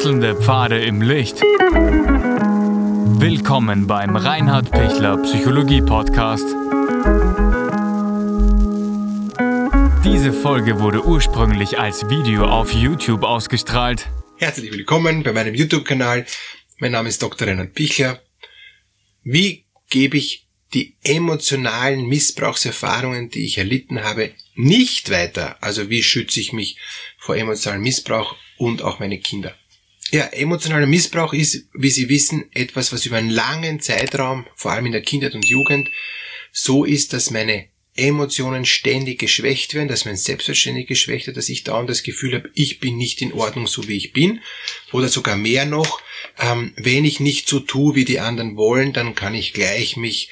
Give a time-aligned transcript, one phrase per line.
[0.00, 1.42] Wechselnde Pfade im Licht.
[3.20, 6.46] Willkommen beim Reinhard Pichler Psychologie Podcast.
[10.02, 14.06] Diese Folge wurde ursprünglich als Video auf YouTube ausgestrahlt.
[14.38, 16.24] Herzlich willkommen bei meinem YouTube-Kanal.
[16.78, 17.46] Mein Name ist Dr.
[17.46, 18.22] Reinhard Pichler.
[19.22, 25.58] Wie gebe ich die emotionalen Missbrauchserfahrungen, die ich erlitten habe, nicht weiter?
[25.62, 26.78] Also wie schütze ich mich
[27.18, 29.54] vor emotionalem Missbrauch und auch meine Kinder?
[30.10, 34.86] Ja, emotionaler Missbrauch ist, wie Sie wissen, etwas, was über einen langen Zeitraum, vor allem
[34.86, 35.88] in der Kindheit und Jugend,
[36.52, 41.64] so ist, dass meine Emotionen ständig geschwächt werden, dass mein Selbstverständnis geschwächt wird, dass ich
[41.64, 44.40] dauernd das Gefühl habe, ich bin nicht in Ordnung, so wie ich bin.
[44.92, 46.00] Oder sogar mehr noch,
[46.38, 50.30] ähm, wenn ich nicht so tue, wie die anderen wollen, dann kann ich gleich mich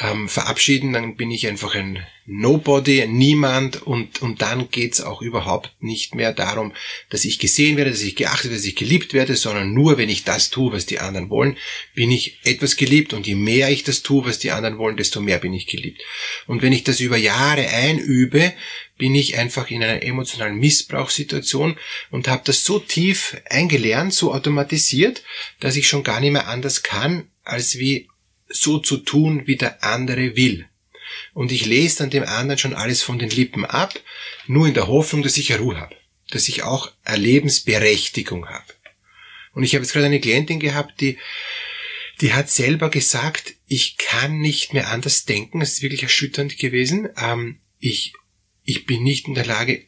[0.00, 5.72] ähm, verabschieden, dann bin ich einfach ein Nobody, niemand und, und dann geht's auch überhaupt
[5.80, 6.72] nicht mehr darum,
[7.10, 10.08] dass ich gesehen werde, dass ich geachtet werde, dass ich geliebt werde, sondern nur wenn
[10.08, 11.56] ich das tue, was die anderen wollen,
[11.94, 15.20] bin ich etwas geliebt und je mehr ich das tue, was die anderen wollen, desto
[15.20, 16.00] mehr bin ich geliebt.
[16.46, 18.52] Und wenn ich das über Jahre einübe,
[18.98, 21.78] bin ich einfach in einer emotionalen Missbrauchssituation
[22.10, 25.22] und habe das so tief eingelernt, so automatisiert,
[25.60, 28.08] dass ich schon gar nicht mehr anders kann, als wie
[28.48, 30.66] so zu tun, wie der andere will.
[31.34, 33.98] Und ich lese dann dem anderen schon alles von den Lippen ab,
[34.46, 35.96] nur in der Hoffnung, dass ich Ruhe habe,
[36.30, 38.74] dass ich auch Erlebensberechtigung habe.
[39.54, 41.18] Und ich habe jetzt gerade eine Klientin gehabt, die
[42.20, 45.60] die hat selber gesagt, ich kann nicht mehr anders denken.
[45.60, 47.08] Das ist wirklich erschütternd gewesen.
[47.16, 48.12] Ähm, ich
[48.64, 49.86] ich bin nicht in der Lage,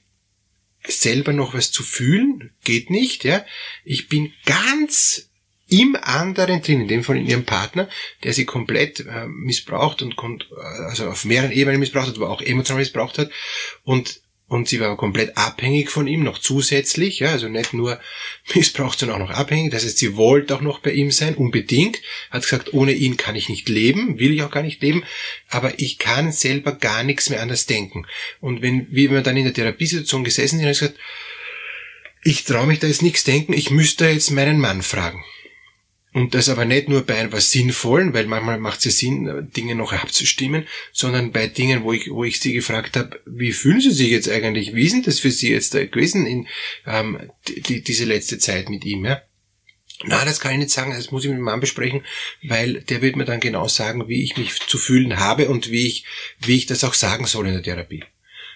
[0.86, 3.44] selber noch was zu fühlen, geht nicht, ja.
[3.84, 5.30] Ich bin ganz
[5.67, 7.89] im anderen drin, in dem Fall in ihrem Partner,
[8.22, 10.17] der sie komplett äh, missbraucht und
[10.86, 13.30] also auf mehreren Ebenen missbraucht hat, aber auch emotional missbraucht hat
[13.83, 17.98] und und sie war komplett abhängig von ihm, noch zusätzlich, ja, also nicht nur
[18.55, 19.73] missbraucht, sondern auch noch abhängig.
[19.73, 23.36] Das heißt, sie wollte auch noch bei ihm sein, unbedingt, hat gesagt, ohne ihn kann
[23.36, 25.02] ich nicht leben, will ich auch gar nicht leben,
[25.48, 28.07] aber ich kann selber gar nichts mehr anders denken.
[28.41, 30.98] Und wenn, wie wir dann in der Therapiesituation gesessen sind, hat gesagt,
[32.23, 35.24] ich traue mich da jetzt nichts denken, ich müsste jetzt meinen Mann fragen.
[36.14, 39.75] Und das aber nicht nur bei etwas Sinnvollen, weil manchmal macht es ja Sinn, Dinge
[39.75, 43.91] noch abzustimmen, sondern bei Dingen, wo ich, wo ich sie gefragt habe, wie fühlen sie
[43.91, 44.77] sich jetzt eigentlich?
[44.77, 46.47] Wie denn das für sie jetzt gewesen in
[46.86, 49.05] ähm, die, diese letzte Zeit mit ihm?
[49.05, 49.23] Ja?
[50.05, 52.05] Na, das kann ich nicht sagen, das muss ich mit dem Mann besprechen,
[52.45, 55.89] weil der wird mir dann genau sagen, wie ich mich zu fühlen habe und wie
[55.89, 56.05] ich,
[56.39, 58.05] wie ich das auch sagen soll in der Therapie.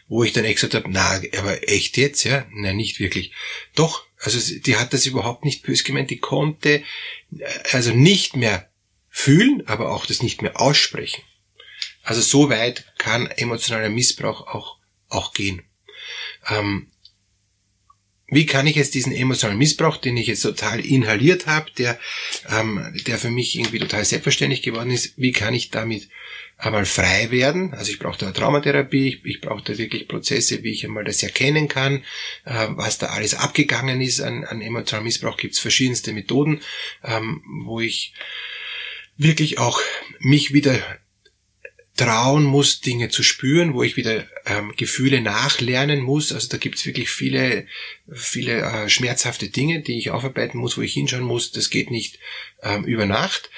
[0.09, 2.47] Wo ich dann echt gesagt habe, na, aber echt jetzt, ja?
[2.51, 3.33] Nein, nicht wirklich.
[3.75, 6.83] Doch, also die hat das überhaupt nicht bös gemeint, die konnte
[7.37, 8.71] äh, also nicht mehr
[9.11, 11.23] fühlen, aber auch das nicht mehr aussprechen.
[12.03, 15.63] Also so weit kann emotionaler Missbrauch auch, auch gehen.
[16.49, 16.91] Ähm,
[18.31, 21.99] wie kann ich jetzt diesen emotionalen Missbrauch, den ich jetzt total inhaliert habe, der,
[22.51, 26.09] ähm, der für mich irgendwie total selbstverständlich geworden ist, wie kann ich damit
[26.59, 27.73] einmal frei werden.
[27.73, 31.23] Also ich brauche da Traumatherapie, ich, ich brauche da wirklich Prozesse, wie ich einmal das
[31.23, 32.05] erkennen kann,
[32.45, 35.37] äh, was da alles abgegangen ist an, an emotionalem Missbrauch.
[35.37, 36.61] Gibt es verschiedenste Methoden,
[37.05, 38.13] ähm, wo ich
[39.17, 39.81] wirklich auch
[40.19, 40.79] mich wieder
[41.99, 46.33] trauen muss, Dinge zu spüren, wo ich wieder ähm, Gefühle nachlernen muss.
[46.33, 47.67] Also da gibt's wirklich viele,
[48.11, 51.53] viele äh, schmerzhafte Dinge, die ich aufarbeiten muss, wo ich hinschauen muss.
[51.53, 52.19] Das geht nicht
[52.63, 53.51] ähm, über Nacht.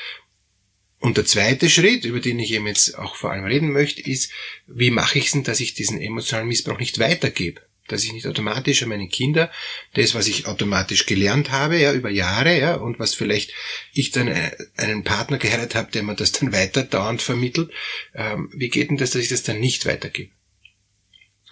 [0.99, 4.33] Und der zweite Schritt, über den ich eben jetzt auch vor allem reden möchte, ist,
[4.67, 7.63] wie mache ich es denn, dass ich diesen emotionalen Missbrauch nicht weitergebe?
[7.91, 9.51] Dass ich nicht automatisch an meine Kinder
[9.95, 13.53] das, was ich automatisch gelernt habe, ja, über Jahre, ja, und was vielleicht
[13.93, 17.71] ich dann äh, einen Partner geheiratet habe, der mir das dann weiter dauernd vermittelt,
[18.15, 20.31] ähm, wie geht denn das, dass ich das dann nicht weitergebe?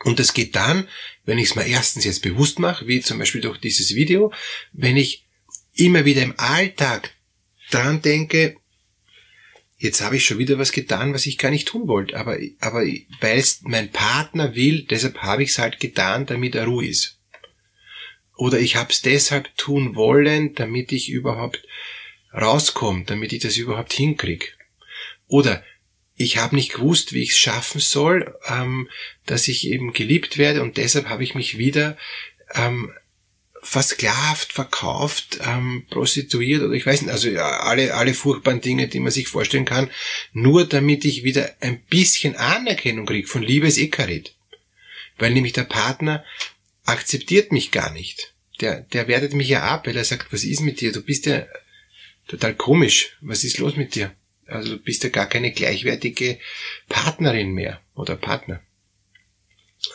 [0.04, 0.88] Und das geht dann,
[1.24, 4.32] wenn ich es mir erstens jetzt bewusst mache, wie zum Beispiel durch dieses Video,
[4.72, 5.26] wenn ich
[5.74, 7.14] immer wieder im Alltag
[7.70, 8.56] dran denke,
[9.78, 12.16] jetzt habe ich schon wieder was getan, was ich gar nicht tun wollte.
[12.16, 12.84] Aber, aber
[13.20, 17.20] weil es mein Partner will, deshalb habe ich es halt getan, damit er ruhig ist.
[18.36, 21.62] Oder ich habe es deshalb tun wollen, damit ich überhaupt
[22.32, 24.46] rauskomme, damit ich das überhaupt hinkriege.
[25.26, 25.64] Oder
[26.14, 28.88] ich habe nicht gewusst, wie ich es schaffen soll, ähm,
[29.26, 31.96] dass ich eben geliebt werde und deshalb habe ich mich wieder
[32.54, 32.92] ähm,
[33.68, 38.98] versklavt, verkauft, ähm, prostituiert oder ich weiß nicht, also ja, alle, alle furchtbaren Dinge, die
[38.98, 39.90] man sich vorstellen kann,
[40.32, 44.34] nur damit ich wieder ein bisschen Anerkennung kriege von Liebes Ekarit.
[45.18, 46.24] Weil nämlich der Partner
[46.86, 48.32] akzeptiert mich gar nicht.
[48.62, 50.90] Der, der wertet mich ja ab, weil er sagt, was ist mit dir?
[50.90, 51.46] Du bist ja
[52.26, 53.18] total komisch.
[53.20, 54.14] Was ist los mit dir?
[54.46, 56.38] Also du bist ja gar keine gleichwertige
[56.88, 58.62] Partnerin mehr oder Partner.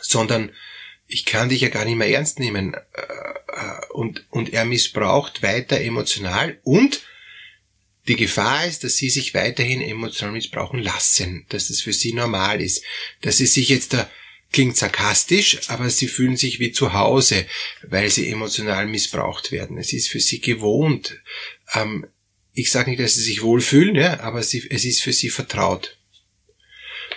[0.02, 0.52] Sondern
[1.08, 2.76] ich kann dich ja gar nicht mehr ernst nehmen.
[2.76, 3.34] Äh,
[3.94, 7.02] und, und er missbraucht weiter emotional und
[8.08, 12.62] die Gefahr ist, dass sie sich weiterhin emotional missbrauchen lassen, dass das für sie normal
[12.62, 12.84] ist,
[13.22, 14.10] dass sie sich jetzt da
[14.52, 17.46] klingt sarkastisch, aber sie fühlen sich wie zu Hause,
[17.82, 19.78] weil sie emotional missbraucht werden.
[19.78, 21.20] Es ist für sie gewohnt.
[21.74, 22.06] Ähm,
[22.54, 25.98] ich sage nicht, dass sie sich wohlfühlen, ja, aber sie, es ist für sie vertraut.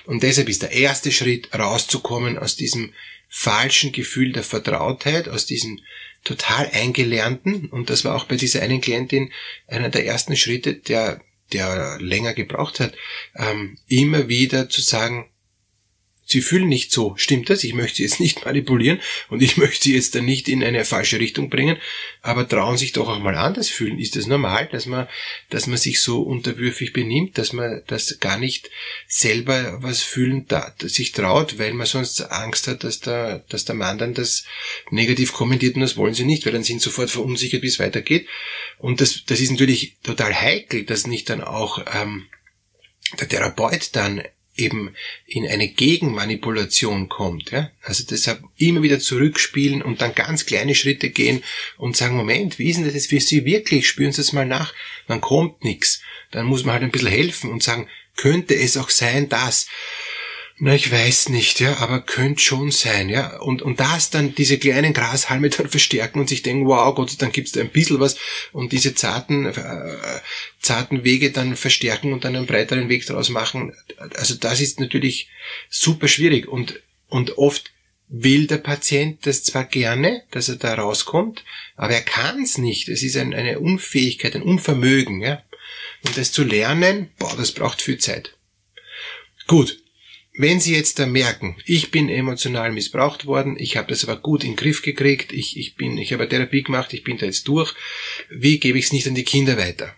[0.07, 2.95] Und deshalb ist der erste Schritt, rauszukommen aus diesem
[3.29, 5.81] falschen Gefühl der Vertrautheit, aus diesem
[6.27, 9.33] total eingelernten, und das war auch bei dieser einen Klientin
[9.69, 11.21] einer der ersten Schritte, der,
[11.53, 12.95] der länger gebraucht hat,
[13.37, 15.31] ähm, immer wieder zu sagen,
[16.29, 17.15] Sie fühlen nicht so.
[17.17, 17.63] Stimmt das?
[17.63, 20.85] Ich möchte Sie jetzt nicht manipulieren und ich möchte Sie jetzt dann nicht in eine
[20.85, 21.77] falsche Richtung bringen,
[22.21, 24.01] aber trauen sich doch auch mal anders fühlen.
[24.01, 25.07] Ist das normal, dass man,
[25.51, 28.71] dass man sich so unterwürfig benimmt, dass man das gar nicht
[29.07, 33.77] selber was fühlen, da, sich traut, weil man sonst Angst hat, dass der, dass der
[33.77, 34.45] Mann dann das
[34.91, 37.79] negativ kommentiert und das wollen Sie nicht, weil dann sind Sie sofort verunsichert, wie es
[37.79, 38.27] weitergeht.
[38.79, 42.27] Und das, das ist natürlich total heikel, dass nicht dann auch ähm,
[43.21, 44.23] der Therapeut dann
[44.57, 44.95] eben
[45.27, 47.51] in eine Gegenmanipulation kommt.
[47.51, 47.71] Ja?
[47.83, 51.43] Also deshalb immer wieder zurückspielen und dann ganz kleine Schritte gehen
[51.77, 53.87] und sagen, Moment, wie ist denn das jetzt für Sie wirklich?
[53.87, 54.75] Spüren Sie es mal nach.
[55.07, 56.03] Dann kommt nichts.
[56.31, 59.69] Dann muss man halt ein bisschen helfen und sagen, könnte es auch sein, dass
[60.59, 63.37] na, ich weiß nicht, ja, aber könnte schon sein, ja.
[63.41, 67.17] Und, und das dann diese kleinen Grashalme dann verstärken und sich denken, wow, Gott sei
[67.19, 68.17] Dank gibt's da ein bisschen was
[68.53, 70.21] und diese zarten, äh,
[70.61, 73.75] zarten Wege dann verstärken und dann einen breiteren Weg daraus machen.
[74.17, 75.29] Also das ist natürlich
[75.69, 77.71] super schwierig und, und oft
[78.09, 81.45] will der Patient das zwar gerne, dass er da rauskommt,
[81.75, 82.89] aber er kann es nicht.
[82.89, 85.43] Es ist ein, eine Unfähigkeit, ein Unvermögen, ja.
[86.07, 88.35] Und das zu lernen, boah, das braucht viel Zeit.
[89.49, 89.81] Gut,
[90.39, 94.45] wenn Sie jetzt da merken, ich bin emotional missbraucht worden, ich habe das aber gut
[94.45, 97.49] in den Griff gekriegt, ich, ich bin, ich habe Therapie gemacht, ich bin da jetzt
[97.49, 97.75] durch,
[98.29, 99.95] wie gebe ich es nicht an die Kinder weiter?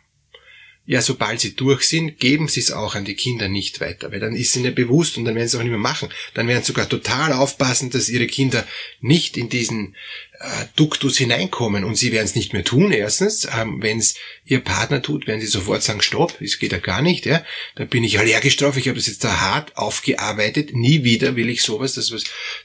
[0.90, 4.20] Ja, sobald sie durch sind, geben sie es auch an die Kinder nicht weiter, weil
[4.20, 6.08] dann ist ihnen bewusst und dann werden sie es auch nicht mehr machen.
[6.32, 8.66] Dann werden sie sogar total aufpassen, dass ihre Kinder
[9.02, 9.96] nicht in diesen
[10.40, 12.90] äh, Duktus hineinkommen und sie werden es nicht mehr tun.
[12.90, 14.14] Erstens, ähm, wenn es
[14.46, 17.44] ihr Partner tut, werden sie sofort sagen, stopp, es geht ja gar nicht, ja.
[17.74, 21.50] Da bin ich allergisch drauf, ich habe das jetzt da hart aufgearbeitet, nie wieder will
[21.50, 22.10] ich sowas, dass,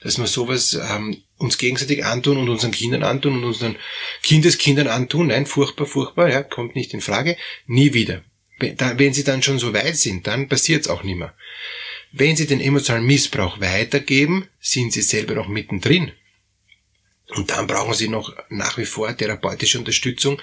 [0.02, 3.76] dass man sowas ähm, uns gegenseitig antun und unseren Kindern antun und unseren
[4.24, 5.28] Kindeskindern antun.
[5.28, 7.38] Nein, furchtbar, furchtbar, ja, kommt nicht in Frage.
[7.68, 8.24] Nie wieder.
[8.60, 11.34] Wenn sie dann schon so weit sind, dann passiert es auch nicht mehr.
[12.12, 16.12] Wenn sie den emotionalen Missbrauch weitergeben, sind sie selber noch mittendrin.
[17.36, 20.42] Und dann brauchen sie noch nach wie vor therapeutische Unterstützung,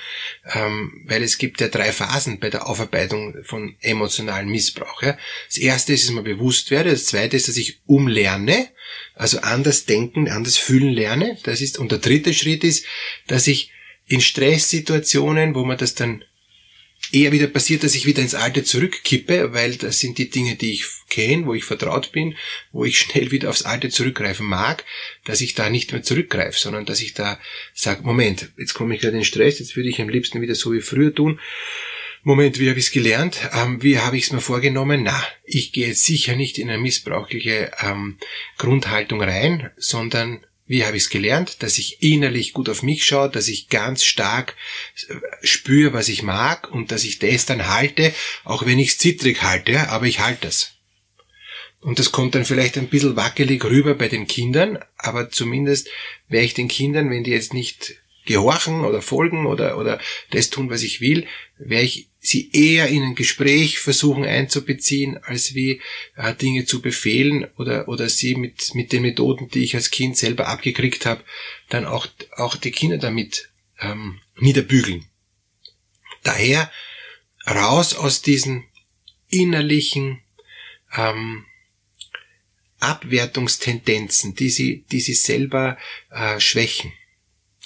[0.54, 5.02] ähm, weil es gibt ja drei Phasen bei der Aufarbeitung von emotionalen Missbrauch.
[5.02, 5.16] Ja.
[5.48, 8.68] Das erste ist, dass man bewusst werde, das zweite ist, dass ich umlerne,
[9.14, 11.38] also anders denken, anders fühlen lerne.
[11.44, 12.86] Das ist, und der dritte Schritt ist,
[13.26, 13.70] dass ich
[14.06, 16.24] in Stresssituationen, wo man das dann
[17.12, 20.72] eher wieder passiert, dass ich wieder ins Alte zurückkippe, weil das sind die Dinge, die
[20.72, 22.36] ich kenne, wo ich vertraut bin,
[22.72, 24.84] wo ich schnell wieder aufs Alte zurückgreifen mag,
[25.24, 27.38] dass ich da nicht mehr zurückgreife, sondern dass ich da
[27.74, 30.72] sage, Moment, jetzt komme ich gerade in Stress, jetzt würde ich am liebsten wieder so
[30.72, 31.40] wie früher tun.
[32.22, 33.48] Moment, wie habe ich es gelernt?
[33.54, 35.02] Ähm, wie habe ich es mir vorgenommen?
[35.02, 38.18] Na, ich gehe jetzt sicher nicht in eine missbräuchliche ähm,
[38.58, 41.64] Grundhaltung rein, sondern wie habe ich es gelernt?
[41.64, 44.54] Dass ich innerlich gut auf mich schaue, dass ich ganz stark
[45.08, 48.98] äh, spüre, was ich mag und dass ich das dann halte, auch wenn ich es
[48.98, 50.74] zittrig halte, aber ich halte das.
[51.80, 55.88] Und das kommt dann vielleicht ein bisschen wackelig rüber bei den Kindern, aber zumindest
[56.28, 59.98] wäre ich den Kindern, wenn die jetzt nicht gehorchen oder folgen oder, oder
[60.30, 61.26] das tun, was ich will,
[61.58, 65.80] werde ich sie eher in ein Gespräch versuchen einzubeziehen, als wie
[66.16, 70.18] äh, Dinge zu befehlen oder, oder sie mit, mit den Methoden, die ich als Kind
[70.18, 71.24] selber abgekriegt habe,
[71.70, 73.50] dann auch, auch die Kinder damit
[73.80, 75.06] ähm, niederbügeln.
[76.22, 76.70] Daher
[77.46, 78.64] raus aus diesen
[79.30, 80.20] innerlichen
[80.94, 81.46] ähm,
[82.80, 85.78] Abwertungstendenzen, die sie, die sie selber
[86.10, 86.92] äh, schwächen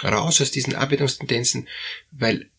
[0.02, 1.68] raus aus diesen Abwertungstendenzen,
[2.10, 2.50] weil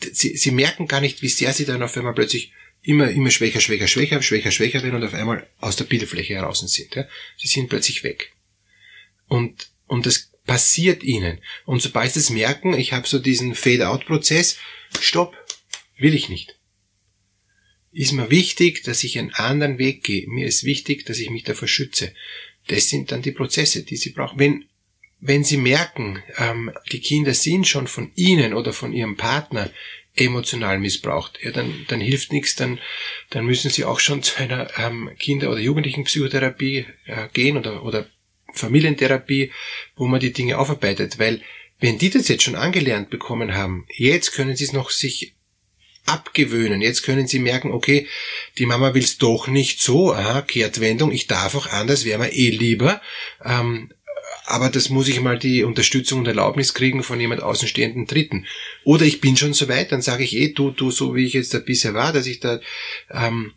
[0.00, 3.60] sie, sie merken gar nicht, wie sehr sie dann auf einmal plötzlich immer, immer schwächer,
[3.60, 6.94] schwächer, schwächer, schwächer, schwächer werden und auf einmal aus der Bildfläche heraus sind.
[6.94, 7.06] Ja?
[7.38, 8.32] Sie sind plötzlich weg.
[9.26, 11.40] Und, und das passiert ihnen.
[11.64, 14.58] Und sobald sie es merken, ich habe so diesen Fade-out-Prozess,
[15.00, 15.34] stopp,
[15.96, 16.58] will ich nicht.
[17.92, 20.26] Ist mir wichtig, dass ich einen anderen Weg gehe.
[20.28, 22.12] Mir ist wichtig, dass ich mich davor schütze.
[22.66, 24.38] Das sind dann die Prozesse, die sie brauchen.
[24.38, 24.64] Wenn
[25.26, 29.70] wenn Sie merken, ähm, die Kinder sind schon von Ihnen oder von Ihrem Partner
[30.14, 32.78] emotional missbraucht, ja, dann, dann hilft nichts, dann,
[33.30, 38.06] dann müssen Sie auch schon zu einer ähm, Kinder- oder Jugendlichenpsychotherapie äh, gehen oder, oder
[38.52, 39.50] Familientherapie,
[39.96, 41.40] wo man die Dinge aufarbeitet, weil
[41.80, 45.34] wenn die das jetzt schon angelernt bekommen haben, jetzt können sie es noch sich
[46.04, 46.82] abgewöhnen.
[46.82, 48.06] Jetzt können sie merken, okay,
[48.58, 52.32] die Mama will es doch nicht so, aha, Kehrtwendung, ich darf auch anders, wäre mir
[52.32, 53.00] eh lieber.
[53.42, 53.90] Ähm,
[54.44, 58.46] aber das muss ich mal die Unterstützung und Erlaubnis kriegen von jemand außenstehenden Dritten.
[58.84, 61.32] Oder ich bin schon so weit, dann sage ich eh, du, du, so wie ich
[61.32, 62.60] jetzt da bisher war, dass ich da
[63.10, 63.52] ähm,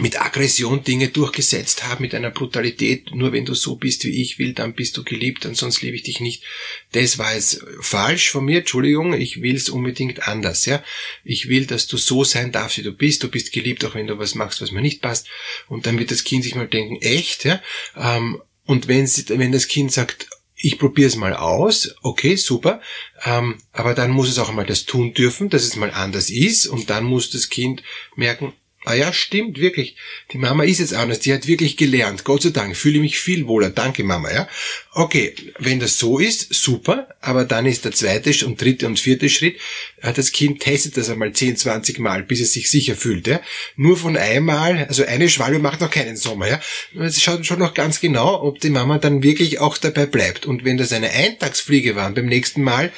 [0.00, 4.38] mit Aggression Dinge durchgesetzt habe, mit einer Brutalität, nur wenn du so bist, wie ich
[4.38, 6.44] will, dann bist du geliebt, ansonsten liebe ich dich nicht.
[6.92, 10.84] Das war jetzt falsch von mir, Entschuldigung, ich will es unbedingt anders, ja.
[11.24, 14.06] Ich will, dass du so sein darfst, wie du bist, du bist geliebt, auch wenn
[14.06, 15.26] du was machst, was mir nicht passt.
[15.68, 17.60] Und dann wird das Kind sich mal denken, echt, ja.
[17.96, 22.82] Ähm, und wenn, sie, wenn das Kind sagt, ich probiere es mal aus, okay, super,
[23.24, 26.66] ähm, aber dann muss es auch mal das tun dürfen, dass es mal anders ist.
[26.66, 27.82] Und dann muss das Kind
[28.14, 28.52] merken,
[28.88, 29.96] Ah ja, stimmt, wirklich.
[30.32, 31.20] Die Mama ist jetzt anders.
[31.20, 32.24] Die hat wirklich gelernt.
[32.24, 32.74] Gott sei Dank.
[32.74, 33.68] Fühle mich viel wohler.
[33.68, 34.48] Danke, Mama, ja.
[34.92, 35.34] Okay.
[35.58, 37.06] Wenn das so ist, super.
[37.20, 39.58] Aber dann ist der zweite und dritte und vierte Schritt.
[40.00, 43.42] Das Kind testet das einmal 10, 20 Mal, bis es sich sicher fühlt, ja.
[43.76, 46.60] Nur von einmal, also eine Schwalbe macht noch keinen Sommer, ja.
[46.98, 50.46] Es schaut schon noch ganz genau, ob die Mama dann wirklich auch dabei bleibt.
[50.46, 52.90] Und wenn das eine Eintagsfliege war, beim nächsten Mal,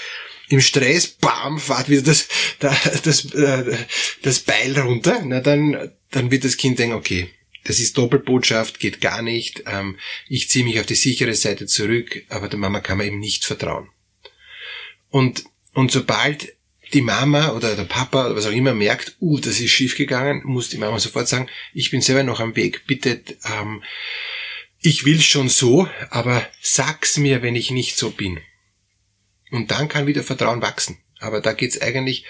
[0.50, 2.28] im Stress, bam, fahrt wieder das,
[2.58, 3.76] das, das, äh,
[4.22, 7.30] das Beil runter, na dann, dann wird das Kind denken, okay,
[7.64, 9.96] das ist Doppelbotschaft, geht gar nicht, ähm,
[10.28, 13.44] ich ziehe mich auf die sichere Seite zurück, aber der Mama kann man eben nicht
[13.44, 13.88] vertrauen.
[15.08, 16.52] Und, und sobald
[16.92, 20.68] die Mama oder der Papa oder was auch immer merkt, uh, das ist schiefgegangen, muss
[20.68, 23.84] die Mama sofort sagen, ich bin selber noch am Weg, bitte, ähm,
[24.80, 28.40] ich will schon so, aber sag's mir, wenn ich nicht so bin.
[29.50, 30.98] Und dann kann wieder Vertrauen wachsen.
[31.18, 32.24] Aber da geht's eigentlich,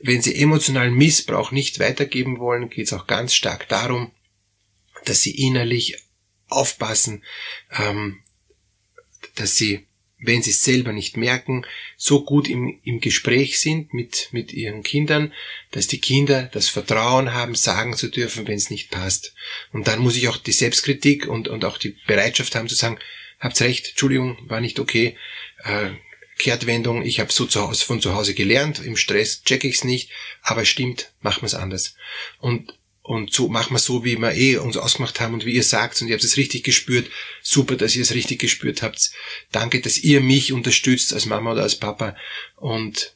[0.00, 4.12] wenn Sie emotionalen Missbrauch nicht weitergeben wollen, geht's auch ganz stark darum,
[5.04, 5.96] dass Sie innerlich
[6.48, 7.24] aufpassen,
[7.78, 8.20] ähm,
[9.36, 9.86] dass Sie,
[10.18, 14.82] wenn Sie es selber nicht merken, so gut im, im Gespräch sind mit, mit Ihren
[14.82, 15.32] Kindern,
[15.70, 19.34] dass die Kinder das Vertrauen haben, sagen zu dürfen, wenn es nicht passt.
[19.72, 22.98] Und dann muss ich auch die Selbstkritik und, und auch die Bereitschaft haben zu sagen,
[23.40, 25.16] habt's recht, Entschuldigung, war nicht okay,
[25.64, 25.90] äh,
[26.38, 30.10] Kehrtwendung, ich habe so zu Hause, von zu Hause gelernt, im Stress check ich's nicht,
[30.42, 31.94] aber stimmt, machen wir es anders.
[32.38, 32.74] Und
[33.06, 36.02] und so machen wir so, wie wir eh uns ausgemacht haben und wie ihr sagt
[36.02, 37.08] und ihr habt es richtig gespürt.
[37.40, 39.12] Super, dass ihr es richtig gespürt habt.
[39.52, 42.16] Danke, dass ihr mich unterstützt als Mama oder als Papa.
[42.56, 43.15] Und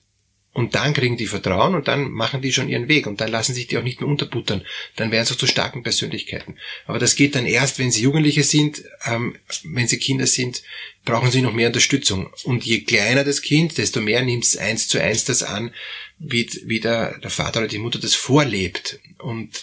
[0.53, 3.55] und dann kriegen die Vertrauen und dann machen die schon ihren Weg und dann lassen
[3.55, 4.65] sich die auch nicht mehr unterbuttern.
[4.97, 6.57] Dann werden sie auch zu starken Persönlichkeiten.
[6.87, 10.63] Aber das geht dann erst, wenn sie Jugendliche sind, ähm, wenn sie Kinder sind,
[11.05, 12.33] brauchen sie noch mehr Unterstützung.
[12.43, 15.73] Und je kleiner das Kind, desto mehr nimmt es eins zu eins das an,
[16.19, 18.99] wie, wie der, der Vater oder die Mutter das vorlebt.
[19.19, 19.63] Und,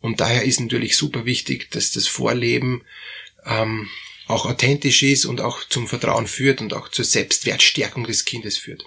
[0.00, 2.84] und daher ist natürlich super wichtig, dass das Vorleben
[3.44, 3.90] ähm,
[4.28, 8.86] auch authentisch ist und auch zum Vertrauen führt und auch zur Selbstwertstärkung des Kindes führt.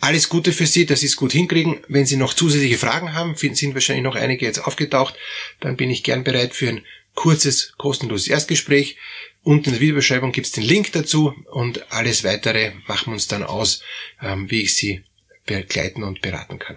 [0.00, 1.80] Alles Gute für Sie, dass Sie es gut hinkriegen.
[1.88, 5.14] Wenn Sie noch zusätzliche Fragen haben, sind wahrscheinlich noch einige jetzt aufgetaucht,
[5.60, 6.84] dann bin ich gern bereit für ein
[7.14, 8.96] kurzes, kostenloses Erstgespräch.
[9.42, 13.28] Unten in der Videobeschreibung gibt es den Link dazu und alles weitere machen wir uns
[13.28, 13.82] dann aus,
[14.22, 15.04] ähm, wie ich Sie
[15.46, 16.76] begleiten und beraten kann.